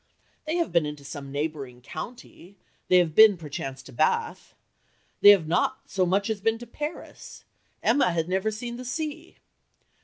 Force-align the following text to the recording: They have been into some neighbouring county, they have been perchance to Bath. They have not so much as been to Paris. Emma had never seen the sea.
They 0.45 0.55
have 0.55 0.71
been 0.71 0.87
into 0.87 1.03
some 1.03 1.31
neighbouring 1.31 1.79
county, 1.79 2.57
they 2.87 2.97
have 2.97 3.13
been 3.13 3.37
perchance 3.37 3.83
to 3.83 3.91
Bath. 3.93 4.55
They 5.19 5.29
have 5.29 5.47
not 5.47 5.81
so 5.85 6.07
much 6.07 6.27
as 6.27 6.41
been 6.41 6.57
to 6.57 6.65
Paris. 6.65 7.45
Emma 7.83 8.09
had 8.11 8.27
never 8.27 8.49
seen 8.49 8.77
the 8.77 8.85
sea. 8.85 9.37